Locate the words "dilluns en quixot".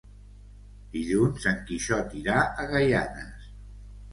0.95-2.17